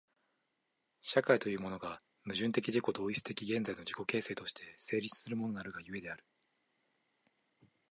[1.03, 6.23] 社会というものが、矛盾的自己同一的現在の自己形成として成立するものなるが故である。